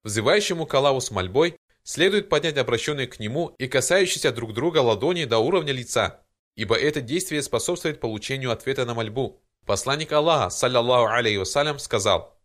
Взывающему 0.04 0.66
к 0.66 1.00
с 1.00 1.10
мольбой 1.10 1.56
следует 1.82 2.28
поднять 2.28 2.56
обращенные 2.56 3.08
к 3.08 3.18
нему 3.18 3.48
и 3.58 3.66
касающиеся 3.66 4.30
друг 4.30 4.52
друга 4.52 4.78
ладони 4.78 5.24
до 5.24 5.38
уровня 5.38 5.72
лица, 5.72 6.22
ибо 6.54 6.76
это 6.76 7.00
действие 7.00 7.42
способствует 7.42 7.98
получению 7.98 8.52
ответа 8.52 8.84
на 8.84 8.94
мольбу. 8.94 9.42
Посланник 9.66 10.12
Аллаха, 10.12 10.50
саллаллаху 10.50 11.12
алейхи 11.12 11.38
вассалям, 11.38 11.80
сказал, 11.80 12.38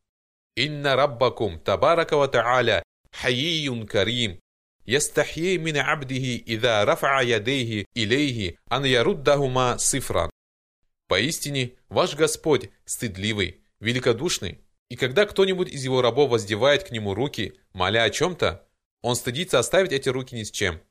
«Инна 0.56 0.96
раббакум 0.96 1.60
табарака 1.60 2.18
ва 2.18 2.28
та'аля 2.28 2.84
хаййюн 3.12 3.86
карим, 3.86 4.40
ястахьи 4.86 5.58
мин 5.58 5.78
абдихи 5.78 6.38
ида 6.38 6.84
рафа 6.86 7.22
ядейхи 7.22 7.86
илейхи 7.94 8.58
ан 8.70 8.86
яруддахума 8.86 9.78
сифран». 9.78 10.32
Поистине, 11.08 11.74
ваш 11.90 12.16
Господь 12.16 12.70
стыдливый, 12.86 13.62
великодушный, 13.80 14.62
и 14.90 14.96
когда 14.96 15.26
кто-нибудь 15.26 15.70
из 15.70 15.84
его 15.84 16.02
рабов 16.02 16.30
воздевает 16.30 16.84
к 16.84 16.92
нему 16.92 17.14
руки, 17.14 17.60
моля 17.74 18.04
о 18.04 18.10
чем-то, 18.10 18.68
он 19.02 19.16
стыдится 19.16 19.60
оставить 19.60 19.92
эти 19.92 20.10
руки 20.10 20.36
ни 20.36 20.44
с 20.44 20.52
чем. 20.52 20.82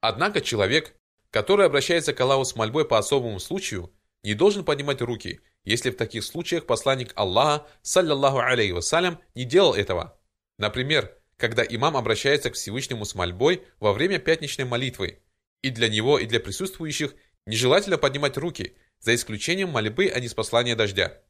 Однако 0.00 0.40
человек, 0.40 0.94
который 1.30 1.66
обращается 1.66 2.12
к 2.12 2.20
Аллаху 2.20 2.44
с 2.44 2.54
мольбой 2.54 2.86
по 2.86 2.98
особому 2.98 3.40
случаю, 3.40 3.92
не 4.22 4.34
должен 4.34 4.64
поднимать 4.64 5.00
руки, 5.00 5.40
если 5.64 5.90
в 5.90 5.96
таких 5.96 6.24
случаях 6.24 6.66
посланник 6.66 7.12
Аллаха, 7.14 7.66
саллаллаху 7.82 8.38
алейхи 8.38 8.72
вассалям, 8.72 9.18
не 9.34 9.44
делал 9.44 9.74
этого. 9.74 10.18
Например, 10.58 11.16
когда 11.36 11.64
имам 11.64 11.96
обращается 11.96 12.50
к 12.50 12.54
Всевышнему 12.54 13.04
с 13.04 13.14
мольбой 13.14 13.64
во 13.80 13.92
время 13.92 14.18
пятничной 14.18 14.66
молитвы, 14.66 15.22
и 15.62 15.70
для 15.70 15.88
него, 15.88 16.18
и 16.18 16.26
для 16.26 16.40
присутствующих 16.40 17.14
нежелательно 17.46 17.98
поднимать 17.98 18.36
руки, 18.36 18.76
за 19.00 19.14
исключением 19.14 19.70
мольбы 19.70 20.08
о 20.08 20.20
неспослании 20.20 20.74
дождя. 20.74 21.20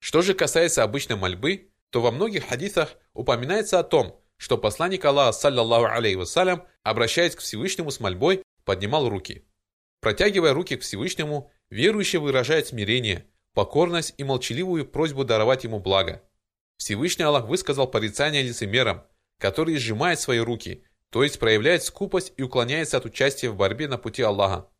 Что 0.00 0.22
же 0.22 0.34
касается 0.34 0.82
обычной 0.82 1.16
мольбы, 1.16 1.70
то 1.90 2.00
во 2.00 2.10
многих 2.10 2.48
хадисах 2.48 2.96
упоминается 3.14 3.78
о 3.78 3.84
том, 3.84 4.20
что 4.36 4.56
посланник 4.56 5.04
Аллаха, 5.04 5.32
саллаллаху 5.32 5.86
алейхи 5.86 6.16
вассалям, 6.16 6.66
обращаясь 6.82 7.34
к 7.34 7.40
Всевышнему 7.40 7.90
с 7.90 8.00
мольбой, 8.00 8.42
поднимал 8.64 9.08
руки. 9.08 9.44
Протягивая 10.00 10.54
руки 10.54 10.76
к 10.76 10.82
Всевышнему, 10.82 11.50
верующий 11.70 12.18
выражает 12.18 12.68
смирение, 12.68 13.26
покорность 13.52 14.14
и 14.16 14.24
молчаливую 14.24 14.86
просьбу 14.86 15.24
даровать 15.24 15.64
ему 15.64 15.80
благо. 15.80 16.22
Всевышний 16.76 17.24
Аллах 17.24 17.46
высказал 17.46 17.88
порицание 17.88 18.42
лицемерам, 18.42 19.04
которые 19.40 19.78
сжимают 19.78 20.20
свои 20.20 20.38
руки, 20.38 20.84
то 21.10 21.24
есть 21.24 21.40
проявляет 21.40 21.82
скупость 21.82 22.32
и 22.36 22.42
уклоняется 22.42 22.98
от 22.98 23.06
участия 23.06 23.50
в 23.50 23.56
борьбе 23.56 23.88
на 23.88 23.98
пути 23.98 24.22
Аллаха. 24.22 24.70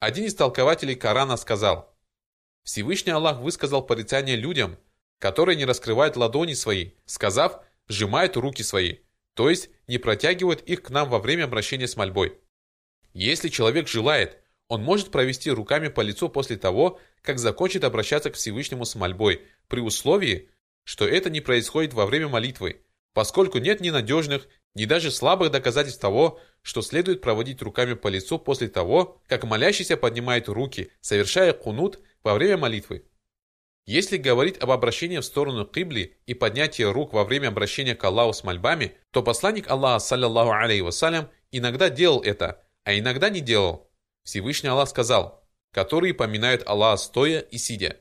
Один 0.00 0.24
из 0.24 0.34
толкователей 0.34 0.96
Корана 0.96 1.36
сказал, 1.36 1.93
Всевышний 2.64 3.12
Аллах 3.12 3.40
высказал 3.40 3.82
порицание 3.82 4.36
людям, 4.36 4.76
которые 5.18 5.56
не 5.56 5.64
раскрывают 5.64 6.16
ладони 6.16 6.54
свои, 6.54 6.90
сказав– 7.06 7.60
сжимает 7.88 8.36
руки 8.36 8.62
свои, 8.62 8.96
то 9.34 9.50
есть 9.50 9.70
не 9.86 9.98
протягивает 9.98 10.62
их 10.62 10.82
к 10.82 10.90
нам 10.90 11.08
во 11.08 11.18
время 11.18 11.44
обращения 11.44 11.88
с 11.88 11.96
мольбой. 11.96 12.38
Если 13.12 13.48
человек 13.48 13.88
желает, 13.88 14.38
он 14.68 14.82
может 14.82 15.10
провести 15.10 15.50
руками 15.50 15.88
по 15.88 16.00
лицу 16.00 16.28
после 16.28 16.56
того, 16.56 16.98
как 17.22 17.38
закончит 17.38 17.84
обращаться 17.84 18.30
к 18.30 18.34
Всевышнему 18.34 18.84
с 18.84 18.94
мольбой, 18.94 19.42
при 19.68 19.80
условии, 19.80 20.48
что 20.84 21.06
это 21.06 21.30
не 21.30 21.40
происходит 21.40 21.94
во 21.94 22.06
время 22.06 22.28
молитвы, 22.28 22.80
поскольку 23.12 23.58
нет 23.58 23.80
ни 23.80 23.90
надежных, 23.90 24.48
ни 24.74 24.86
даже 24.86 25.10
слабых 25.10 25.50
доказательств 25.50 26.00
того, 26.00 26.40
что 26.62 26.82
следует 26.82 27.20
проводить 27.20 27.62
руками 27.62 27.94
по 27.94 28.08
лицу 28.08 28.38
после 28.38 28.68
того, 28.68 29.20
как 29.28 29.44
молящийся 29.44 29.96
поднимает 29.96 30.48
руки, 30.48 30.90
совершая 31.00 31.52
кунут 31.52 32.00
во 32.24 32.34
время 32.34 32.56
молитвы. 32.56 33.04
Если 33.86 34.16
говорить 34.16 34.56
об 34.58 34.70
обращении 34.70 35.18
в 35.18 35.24
сторону 35.24 35.66
Кибли 35.66 36.16
и 36.24 36.32
поднятии 36.32 36.82
рук 36.82 37.12
во 37.12 37.24
время 37.24 37.48
обращения 37.48 37.94
к 37.94 38.02
Аллаху 38.02 38.32
с 38.32 38.42
мольбами, 38.42 38.96
то 39.10 39.22
посланник 39.22 39.70
Аллаха, 39.70 39.98
саллиллаху 39.98 40.52
алейхи 40.52 40.80
вассалям, 40.80 41.28
иногда 41.52 41.90
делал 41.90 42.22
это, 42.22 42.64
а 42.84 42.98
иногда 42.98 43.28
не 43.28 43.40
делал. 43.40 43.90
Всевышний 44.24 44.70
Аллах 44.70 44.88
сказал, 44.88 45.46
которые 45.70 46.14
поминают 46.14 46.66
Аллаха 46.66 46.96
стоя 46.96 47.40
и 47.40 47.58
сидя. 47.58 47.98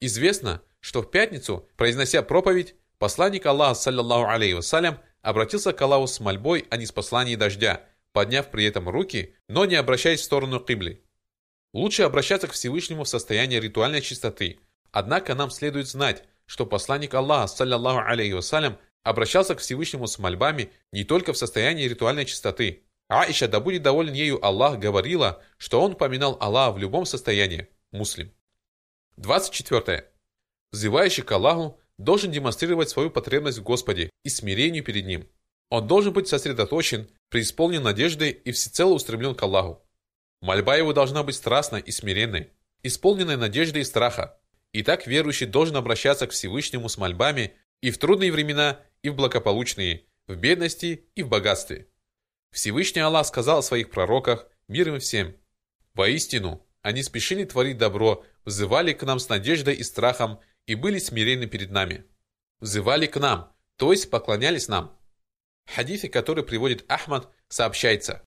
Известно, 0.00 0.62
что 0.80 1.00
в 1.00 1.10
пятницу, 1.10 1.66
произнося 1.78 2.22
проповедь, 2.22 2.74
посланник 2.98 3.46
Аллаха, 3.46 3.74
саллиллаху 3.74 4.28
алейхи 4.28 4.52
вассалям, 4.52 4.98
обратился 5.22 5.72
к 5.72 5.80
Аллаху 5.80 6.08
с 6.08 6.20
мольбой 6.20 6.66
о 6.68 6.76
неспослании 6.76 7.36
дождя, 7.36 7.86
подняв 8.12 8.50
при 8.50 8.66
этом 8.66 8.86
руки, 8.86 9.34
но 9.48 9.64
не 9.64 9.76
обращаясь 9.76 10.20
в 10.20 10.24
сторону 10.24 10.60
Кибли. 10.60 11.05
Лучше 11.76 12.02
обращаться 12.02 12.48
к 12.48 12.52
Всевышнему 12.52 13.04
в 13.04 13.08
состоянии 13.08 13.60
ритуальной 13.60 14.00
чистоты– 14.00 14.58
Однако 14.98 15.34
нам 15.34 15.50
следует 15.50 15.88
знать, 15.88 16.24
что 16.46 16.64
посланник 16.64 17.12
Аллаха, 17.12 17.48
саллиллаху 17.48 18.00
алейхи 18.08 18.32
вассалям, 18.32 18.78
обращался 19.02 19.54
к 19.54 19.58
Всевышнему 19.58 20.06
с 20.06 20.18
мольбами 20.18 20.72
не 20.90 21.04
только 21.04 21.34
в 21.34 21.36
состоянии 21.36 21.86
ритуальной 21.86 22.24
чистоты. 22.24 22.84
Аиша, 23.08 23.46
да 23.46 23.60
будет 23.60 23.82
доволен 23.82 24.14
ею 24.14 24.42
Аллах, 24.42 24.78
говорила, 24.78 25.42
что 25.58 25.82
он 25.82 25.96
поминал 25.96 26.38
Аллаха 26.40 26.72
в 26.72 26.78
любом 26.78 27.04
состоянии. 27.04 27.68
Муслим. 27.92 28.32
24. 29.18 30.06
Взывающий 30.72 31.22
к 31.22 31.32
Аллаху 31.32 31.78
должен 31.98 32.32
демонстрировать 32.32 32.88
свою 32.88 33.10
потребность 33.10 33.58
в 33.58 33.64
Господе 33.64 34.08
и 34.24 34.30
смирению 34.30 34.82
перед 34.82 35.04
Ним. 35.04 35.28
Он 35.68 35.86
должен 35.86 36.14
быть 36.14 36.26
сосредоточен, 36.26 37.10
преисполнен 37.28 37.82
надежды 37.82 38.30
и 38.30 38.50
всецело 38.52 38.94
устремлен 38.94 39.34
к 39.34 39.42
Аллаху. 39.42 39.85
Мольба 40.40 40.76
его 40.76 40.92
должна 40.92 41.22
быть 41.22 41.36
страстной 41.36 41.80
и 41.80 41.90
смиренной, 41.90 42.50
исполненной 42.82 43.36
надежды 43.36 43.80
и 43.80 43.84
страха. 43.84 44.38
И 44.72 44.82
так 44.82 45.06
верующий 45.06 45.46
должен 45.46 45.76
обращаться 45.76 46.26
к 46.26 46.32
Всевышнему 46.32 46.88
с 46.88 46.98
мольбами 46.98 47.54
и 47.80 47.90
в 47.90 47.98
трудные 47.98 48.32
времена, 48.32 48.80
и 49.02 49.08
в 49.08 49.14
благополучные, 49.14 50.04
в 50.26 50.36
бедности 50.36 51.06
и 51.14 51.22
в 51.22 51.28
богатстве. 51.28 51.88
Всевышний 52.50 53.00
Аллах 53.00 53.26
сказал 53.26 53.58
о 53.58 53.62
своих 53.62 53.90
пророках, 53.90 54.46
мир 54.68 54.88
им 54.88 55.00
всем. 55.00 55.36
Воистину, 55.94 56.66
они 56.82 57.02
спешили 57.02 57.44
творить 57.44 57.78
добро, 57.78 58.24
взывали 58.44 58.92
к 58.92 59.02
нам 59.02 59.18
с 59.18 59.28
надеждой 59.28 59.74
и 59.74 59.82
страхом 59.82 60.40
и 60.66 60.74
были 60.74 60.98
смиренны 60.98 61.46
перед 61.46 61.70
нами. 61.70 62.04
Взывали 62.60 63.06
к 63.06 63.18
нам, 63.18 63.52
то 63.76 63.92
есть 63.92 64.10
поклонялись 64.10 64.68
нам. 64.68 64.96
В 65.64 65.74
хадифе, 65.74 66.08
который 66.08 66.44
приводит 66.44 66.84
Ахмад, 66.88 67.28
сообщается, 67.48 68.24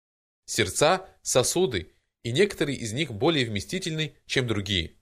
сердца– 0.46 1.10
сосуды, 1.22 1.92
и 2.26 2.32
некоторые 2.32 2.80
из 2.80 2.92
них 2.92 3.14
более 3.14 3.46
вместительны, 3.46 4.16
чем 4.26 4.48
другие. 4.48 4.96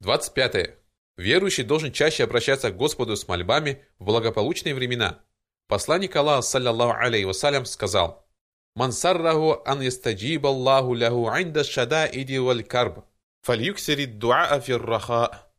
25. 0.00 0.78
Верующий 1.18 1.62
должен 1.62 1.92
чаще 1.92 2.24
обращаться 2.24 2.70
к 2.70 2.76
Господу 2.76 3.16
с 3.16 3.28
мольбами 3.28 3.84
в 3.98 4.04
благополучные 4.06 4.74
времена. 4.74 5.22
Посланник 5.68 6.16
Аллаха, 6.16 6.40
саллаллаху 6.40 6.98
алейхи 6.98 7.26
вассалям, 7.26 7.66
сказал, 7.66 8.26
«Ман 8.74 8.92
сарраху 8.92 9.62
ан 9.66 9.82
ястаджиб 9.82 10.46
Аллаху 10.46 10.94
ляху 10.94 11.28
инда 11.28 11.62
шадаиди 11.64 12.38
валь 12.38 12.64
карб, 12.64 13.04
фальюксирид 13.42 14.18
дуаа 14.18 14.58
фирраха». 14.60 15.50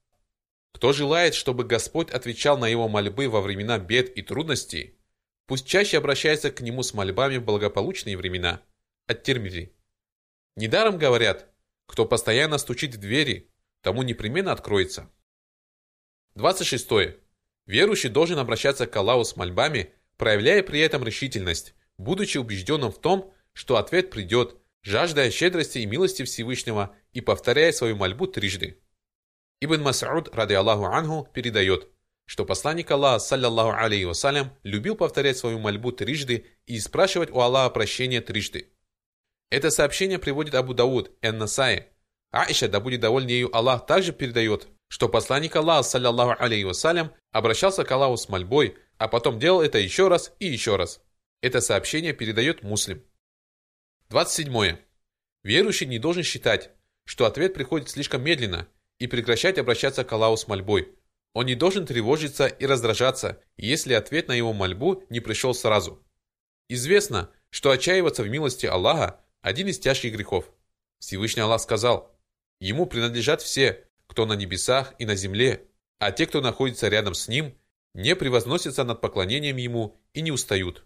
Кто 0.73 0.91
желает, 0.91 1.35
чтобы 1.35 1.65
Господь 1.65 2.09
отвечал 2.09 2.57
на 2.57 2.67
его 2.67 2.87
мольбы 2.87 3.29
во 3.29 3.41
времена 3.41 3.77
бед 3.77 4.09
и 4.17 4.23
трудностей, 4.23 4.97
пусть 5.45 5.67
чаще 5.67 5.99
обращается 5.99 6.49
к 6.49 6.61
нему 6.61 6.81
с 6.81 6.95
мольбами 6.95 7.37
в 7.37 7.45
благополучные 7.45 8.17
времена. 8.17 8.63
От 9.05 9.21
Тирмизи. 9.21 9.75
Недаром 10.55 10.97
говорят, 10.97 11.47
кто 11.85 12.05
постоянно 12.05 12.57
стучит 12.57 12.95
в 12.95 12.97
двери, 12.97 13.51
тому 13.81 14.03
непременно 14.03 14.51
откроется. 14.51 15.11
26. 16.35 17.17
Верующий 17.65 18.09
должен 18.09 18.39
обращаться 18.39 18.87
к 18.87 18.95
Аллаху 18.95 19.25
с 19.25 19.35
мольбами, 19.35 19.93
проявляя 20.17 20.63
при 20.63 20.79
этом 20.79 21.03
решительность, 21.03 21.73
будучи 21.97 22.37
убежденным 22.37 22.91
в 22.91 22.99
том, 22.99 23.33
что 23.53 23.77
ответ 23.77 24.11
придет, 24.11 24.57
жаждая 24.81 25.31
щедрости 25.31 25.79
и 25.79 25.85
милости 25.85 26.23
Всевышнего 26.23 26.95
и 27.11 27.21
повторяя 27.21 27.71
свою 27.71 27.95
мольбу 27.95 28.27
трижды. 28.27 28.81
Ибн 29.61 29.81
Мас'уд, 29.81 30.33
ради 30.33 30.53
Аллаху 30.53 30.85
Анху, 30.85 31.27
передает, 31.33 31.89
что 32.25 32.45
посланник 32.45 32.91
Аллаха, 32.91 33.19
саллаллаху 33.19 33.77
алейхи 33.77 34.03
вассалям, 34.03 34.55
любил 34.63 34.95
повторять 34.95 35.37
свою 35.37 35.59
мольбу 35.59 35.91
трижды 35.91 36.45
и 36.65 36.79
спрашивать 36.79 37.31
у 37.31 37.39
Аллаха 37.39 37.71
прощения 37.71 38.21
трижды. 38.21 38.74
Это 39.55 39.71
сообщение 39.71 40.19
приводит 40.19 40.53
Абу 40.53 40.73
Дауд, 40.73 41.11
Эн-Насай. 41.21 41.87
Аиша, 42.31 42.67
да 42.67 42.81
будет 42.81 42.99
доволен 42.99 43.29
ею 43.29 43.55
Аллах, 43.55 43.85
также 43.85 44.11
передает, 44.11 44.67
что 44.89 45.07
посланник 45.07 45.55
Аллаха, 45.55 45.83
саллаллаху 45.83 46.43
алейхи 46.43 46.65
вассалям, 46.65 47.13
обращался 47.31 47.85
к 47.85 47.91
Аллаху 47.93 48.17
с 48.17 48.27
мольбой, 48.27 48.75
а 48.97 49.07
потом 49.07 49.39
делал 49.39 49.61
это 49.61 49.77
еще 49.77 50.09
раз 50.09 50.33
и 50.39 50.47
еще 50.47 50.75
раз. 50.75 51.01
Это 51.39 51.61
сообщение 51.61 52.11
передает 52.11 52.63
муслим. 52.63 53.01
27. 54.09 54.75
Верующий 55.43 55.87
не 55.87 55.99
должен 55.99 56.23
считать, 56.23 56.71
что 57.05 57.25
ответ 57.25 57.53
приходит 57.53 57.89
слишком 57.89 58.25
медленно 58.25 58.67
и 58.99 59.07
прекращать 59.07 59.57
обращаться 59.57 60.03
к 60.03 60.11
Аллаху 60.11 60.35
с 60.35 60.49
мольбой. 60.49 60.93
Он 61.31 61.45
не 61.45 61.55
должен 61.55 61.85
тревожиться 61.85 62.47
и 62.47 62.65
раздражаться, 62.65 63.41
если 63.55 63.93
ответ 63.93 64.27
на 64.27 64.33
его 64.33 64.51
мольбу 64.51 65.05
не 65.09 65.21
пришел 65.21 65.53
сразу. 65.53 66.05
Известно, 66.67 67.29
что 67.51 67.71
отчаиваться 67.71 68.21
в 68.21 68.27
милости 68.27 68.65
Аллаха 68.65 69.21
один 69.45 69.67
из 69.67 69.77
тяжких 69.77 70.11
грехов. 70.11 70.51
Всевышний 70.97 71.43
Аллах 71.43 71.61
сказал, 71.61 72.11
«Ему 72.59 72.87
принадлежат 72.87 73.43
все, 73.43 73.85
кто 74.07 74.25
на 74.25 74.33
небесах 74.33 74.95
и 74.97 75.05
на 75.05 75.15
земле, 75.15 75.67
а 75.99 76.11
те, 76.11 76.25
кто 76.25 76.41
находится 76.41 76.87
рядом 76.87 77.13
с 77.13 77.27
ним, 77.27 77.55
не 77.93 78.15
превозносятся 78.15 78.83
над 78.83 79.01
поклонением 79.01 79.57
ему 79.57 80.01
и 80.13 80.21
не 80.21 80.31
устают». 80.31 80.83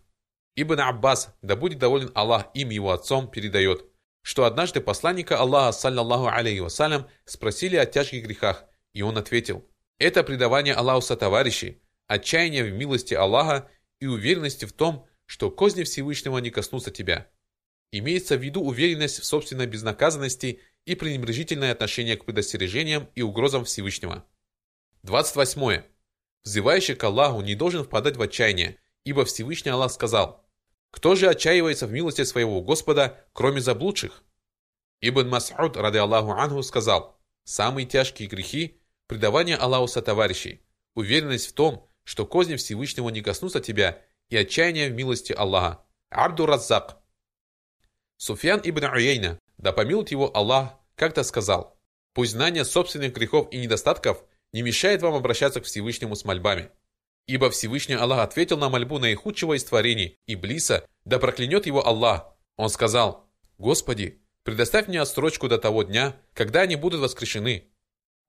Ибн 0.57 0.81
Аббас, 0.81 1.33
да 1.41 1.55
будет 1.55 1.79
доволен 1.79 2.12
Аллах 2.15 2.47
им 2.53 2.69
его 2.69 2.91
отцом, 2.91 3.31
передает, 3.31 3.86
что 4.23 4.43
однажды 4.43 4.81
посланника 4.81 5.39
Аллаха, 5.39 5.71
саллаллаху 5.71 6.27
алейхи 6.27 6.60
вассалям, 6.60 7.07
спросили 7.23 7.77
о 7.77 7.86
тяжких 7.86 8.25
грехах, 8.25 8.65
и 8.91 9.03
он 9.03 9.17
ответил, 9.17 9.65
«Это 9.99 10.21
предавание 10.21 10.73
Аллаху 10.73 10.99
сотоварищей, 10.99 11.81
отчаяние 12.07 12.65
в 12.65 12.73
милости 12.73 13.13
Аллаха 13.13 13.69
и 14.01 14.07
уверенности 14.07 14.65
в 14.65 14.73
том, 14.73 15.07
что 15.27 15.49
козни 15.49 15.83
Всевышнего 15.83 16.39
не 16.39 16.49
коснутся 16.49 16.91
тебя». 16.91 17.29
Имеется 17.91 18.38
в 18.38 18.43
виду 18.43 18.62
уверенность 18.62 19.19
в 19.19 19.25
собственной 19.25 19.65
безнаказанности 19.65 20.62
и 20.86 20.95
пренебрежительное 20.95 21.71
отношение 21.71 22.17
к 22.17 22.25
предостережениям 22.25 23.10
и 23.15 23.21
угрозам 23.21 23.65
Всевышнего. 23.65 24.25
28. 25.04 25.84
Взывающий 26.43 26.95
к 26.95 27.04
Аллаху 27.04 27.41
не 27.41 27.56
должен 27.56 27.84
впадать 27.84 28.17
в 28.17 28.21
отчаяние, 28.21 28.78
ибо 29.04 29.25
Всевышний 29.25 29.71
Аллах 29.71 29.91
сказал, 29.91 30.45
«Кто 30.91 31.15
же 31.15 31.28
отчаивается 31.28 31.88
в 31.88 31.91
милости 31.91 32.23
своего 32.23 32.62
Господа, 32.62 33.25
кроме 33.34 33.62
заблудших?» 33.62 34.23
Ибн 35.02 35.34
Мас'уд, 35.34 35.80
ради 35.80 35.97
Аллаху 35.97 36.32
Ангу, 36.32 36.62
сказал, 36.62 37.19
«Самые 37.43 37.88
тяжкие 37.88 38.28
грехи– 38.28 38.82
предавание 39.08 39.56
Аллаху 39.56 39.88
сотоварищей, 39.88 40.62
уверенность 40.93 41.47
в 41.47 41.54
том, 41.54 41.88
что 42.04 42.25
козни 42.25 42.56
Всевышнего 42.56 43.10
не 43.10 43.21
коснутся 43.21 43.60
тебя, 43.60 44.02
и 44.30 44.38
отчаяние 44.38 44.89
в 44.89 44.93
милости 44.93 45.34
Аллаха». 45.34 45.84
Абду 46.10 46.47
Раззак, 46.47 46.98
Суфьян 48.19 48.60
ибн 48.65 48.84
Уейна, 48.84 49.39
да 49.58 49.71
помилует 49.71 50.12
его 50.12 50.36
Аллах, 50.36 50.73
как-то 50.95 51.23
сказал, 51.23 51.77
«Пусть 52.13 52.34
знание 52.34 52.65
собственных 52.65 53.13
грехов 53.13 53.47
и 53.51 53.58
недостатков 53.58 54.25
не 54.51 54.62
мешает 54.62 55.01
вам 55.01 55.15
обращаться 55.15 55.62
к 55.62 55.63
Всевышнему 55.63 56.17
с 56.17 56.25
мольбами. 56.25 56.69
Ибо 57.27 57.49
Всевышний 57.49 57.95
Аллах 57.95 58.19
ответил 58.19 58.58
на 58.58 58.67
мольбу 58.67 58.99
наихудшего 58.99 59.53
из 59.53 59.63
творений, 59.63 60.17
Иблиса, 60.27 60.86
да 61.05 61.17
проклянет 61.17 61.65
его 61.65 61.88
Аллах. 61.88 62.36
Он 62.58 62.69
сказал, 62.69 63.25
«Господи, 63.58 64.21
предоставь 64.43 64.89
мне 64.89 64.99
отсрочку 64.99 65.47
до 65.47 65.58
того 65.58 65.84
дня, 65.84 66.19
когда 66.34 66.62
они 66.62 66.75
будут 66.75 66.99
воскрешены». 66.99 67.71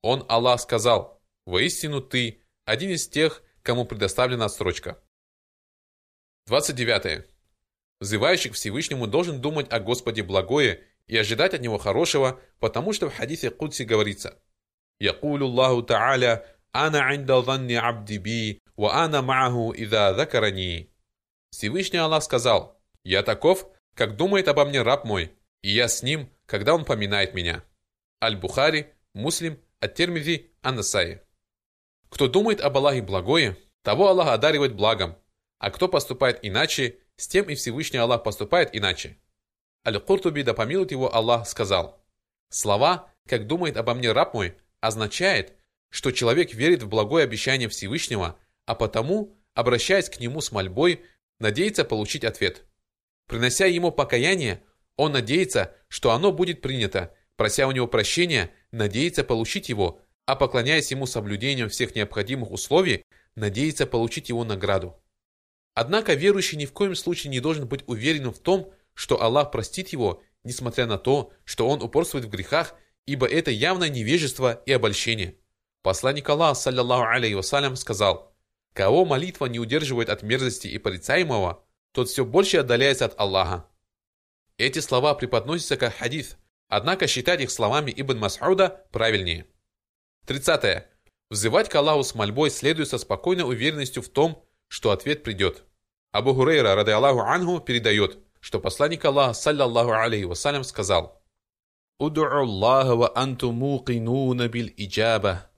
Он, 0.02 0.24
Аллах, 0.28 0.60
сказал, 0.60 1.20
«Воистину 1.46 2.00
ты 2.00 2.42
один 2.64 2.90
из 2.90 3.08
тех, 3.08 3.42
кому 3.62 3.84
предоставлена 3.84 4.44
отсрочка». 4.44 5.02
29. 6.46 7.29
Взывающий 8.00 8.50
к 8.50 8.54
Всевышнему 8.54 9.06
должен 9.06 9.40
думать 9.40 9.70
о 9.70 9.78
Господе 9.78 10.22
благое 10.22 10.82
и 11.06 11.16
ожидать 11.16 11.52
от 11.54 11.60
Него 11.60 11.76
хорошего, 11.76 12.40
потому 12.58 12.92
что 12.94 13.10
в 13.10 13.14
хадисе 13.14 13.50
Кудси 13.50 13.82
говорится 13.82 14.38
«Якулю 14.98 15.46
Аллаху 15.46 15.82
Та'аля, 15.82 16.46
ана 16.72 17.14
инда 17.14 17.42
занни 17.42 17.74
абди 17.74 18.16
би, 18.16 18.62
ва 18.76 18.94
ана 19.04 19.20
мааху 19.20 19.72
ида 19.72 20.14
закарани». 20.14 20.90
Всевышний 21.50 21.98
Аллах 21.98 22.22
сказал 22.22 22.80
«Я 23.04 23.22
таков, 23.22 23.66
как 23.94 24.16
думает 24.16 24.48
обо 24.48 24.64
мне 24.64 24.80
раб 24.80 25.04
мой, 25.04 25.32
и 25.62 25.70
я 25.70 25.88
с 25.88 26.02
ним, 26.02 26.30
когда 26.46 26.74
он 26.74 26.86
поминает 26.86 27.34
меня». 27.34 27.62
Аль-Бухари, 28.22 28.86
Муслим, 29.14 29.58
Ат-Термизи, 29.80 30.52
Аннасай. 30.62 31.22
Кто 32.08 32.28
думает 32.28 32.60
об 32.60 32.76
Аллахе 32.76 33.02
благое, 33.02 33.56
того 33.82 34.08
Аллах 34.08 34.28
одаривает 34.28 34.74
благом, 34.74 35.16
а 35.58 35.70
кто 35.70 35.88
поступает 35.88 36.38
иначе, 36.42 36.98
с 37.20 37.28
тем 37.28 37.50
и 37.50 37.54
Всевышний 37.54 37.98
Аллах 37.98 38.22
поступает 38.22 38.70
иначе. 38.72 39.18
Аль-Куртуби, 39.86 40.42
да 40.42 40.54
помилует 40.54 40.90
его 40.90 41.14
Аллах, 41.14 41.46
сказал, 41.46 42.02
«Слова, 42.48 43.12
как 43.28 43.46
думает 43.46 43.76
обо 43.76 43.92
мне 43.92 44.10
раб 44.12 44.32
мой, 44.32 44.54
означает, 44.80 45.52
что 45.90 46.12
человек 46.12 46.54
верит 46.54 46.82
в 46.82 46.88
благое 46.88 47.24
обещание 47.24 47.68
Всевышнего, 47.68 48.38
а 48.64 48.74
потому, 48.74 49.36
обращаясь 49.52 50.08
к 50.08 50.18
нему 50.18 50.40
с 50.40 50.50
мольбой, 50.50 51.04
надеется 51.38 51.84
получить 51.84 52.24
ответ. 52.24 52.64
Принося 53.26 53.66
ему 53.66 53.92
покаяние, 53.92 54.62
он 54.96 55.12
надеется, 55.12 55.76
что 55.88 56.12
оно 56.12 56.32
будет 56.32 56.62
принято, 56.62 57.14
прося 57.36 57.66
у 57.66 57.72
него 57.72 57.86
прощения, 57.86 58.50
надеется 58.70 59.24
получить 59.24 59.68
его, 59.68 60.00
а 60.24 60.36
поклоняясь 60.36 60.90
ему 60.90 61.06
соблюдением 61.06 61.68
всех 61.68 61.94
необходимых 61.94 62.50
условий, 62.50 63.02
надеется 63.34 63.86
получить 63.86 64.30
его 64.30 64.44
награду. 64.44 65.02
Однако 65.74 66.14
верующий 66.14 66.58
ни 66.58 66.66
в 66.66 66.72
коем 66.72 66.94
случае 66.94 67.30
не 67.30 67.40
должен 67.40 67.66
быть 67.66 67.84
уверенным 67.86 68.32
в 68.32 68.38
том, 68.38 68.72
что 68.94 69.22
Аллах 69.22 69.50
простит 69.50 69.88
его, 69.90 70.22
несмотря 70.44 70.86
на 70.86 70.98
то, 70.98 71.32
что 71.44 71.68
он 71.68 71.82
упорствует 71.82 72.24
в 72.24 72.30
грехах, 72.30 72.74
ибо 73.06 73.26
это 73.26 73.50
явное 73.50 73.88
невежество 73.88 74.62
и 74.66 74.72
обольщение. 74.72 75.36
Посланник 75.82 76.28
Аллаха, 76.28 76.54
саллиллаху 76.54 77.04
алейхи 77.04 77.34
вассалям, 77.34 77.76
сказал, 77.76 78.34
«Кого 78.74 79.04
молитва 79.04 79.46
не 79.46 79.58
удерживает 79.58 80.10
от 80.10 80.22
мерзости 80.22 80.66
и 80.66 80.78
порицаемого, 80.78 81.64
тот 81.92 82.08
все 82.08 82.24
больше 82.24 82.58
отдаляется 82.58 83.06
от 83.06 83.18
Аллаха». 83.18 83.66
Эти 84.58 84.80
слова 84.80 85.14
преподносятся 85.14 85.78
как 85.78 85.94
хадис, 85.94 86.36
однако 86.68 87.06
считать 87.06 87.40
их 87.40 87.50
словами 87.50 87.92
Ибн 87.96 88.18
Мас'уда 88.18 88.82
правильнее. 88.92 89.46
30. 90.26 90.84
Взывать 91.30 91.68
к 91.68 91.74
Аллаху 91.74 92.04
с 92.04 92.14
мольбой 92.14 92.50
следует 92.50 92.88
со 92.88 92.98
спокойной 92.98 93.44
уверенностью 93.44 94.02
в 94.02 94.08
том, 94.08 94.44
что 94.70 94.92
ответ 94.92 95.24
придет. 95.24 95.64
Абу 96.12 96.32
Хурейра, 96.32 96.74
рады 96.74 96.92
Аллаху 96.92 97.20
Ангу, 97.20 97.60
передает, 97.60 98.18
что 98.40 98.60
посланник 98.60 99.04
Аллаха, 99.04 99.34
саллаллаху 99.34 99.92
алейхи 99.92 100.24
вассалям, 100.24 100.64
сказал 100.64 101.20
«Уду'у 102.00 102.24
Аллаха 102.24 102.94
ва 102.94 103.12
анту 103.14 103.50
муqинуна 103.50 104.48
бил 104.48 104.68
иджаба, 104.76 105.50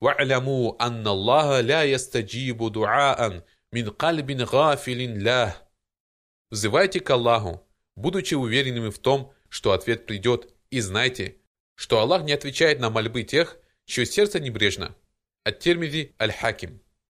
ва'ляму 0.00 0.76
анна 0.78 1.10
Аллаха 1.10 1.60
ля 1.62 1.82
ястаджибу 1.82 2.70
дуаан 2.70 3.42
мин 3.72 3.90
кальбин 3.90 4.44
гафилин 4.44 5.18
лях». 5.18 5.62
Взывайте 6.50 7.00
к 7.00 7.08
Аллаху, 7.10 7.66
будучи 7.96 8.34
уверенными 8.34 8.90
в 8.90 8.98
том, 8.98 9.32
что 9.48 9.72
ответ 9.72 10.04
придет, 10.04 10.54
и 10.70 10.80
знайте, 10.80 11.38
что 11.74 12.00
Аллах 12.00 12.22
не 12.22 12.32
отвечает 12.32 12.80
на 12.80 12.90
мольбы 12.90 13.22
тех, 13.22 13.56
чье 13.86 14.04
сердце 14.04 14.40
небрежно. 14.40 14.94
От 15.44 15.58
Термизи 15.60 16.14
Аль-Хаким. 16.20 16.82